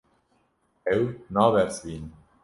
[0.95, 1.03] Ew
[1.33, 2.13] nabersivînin.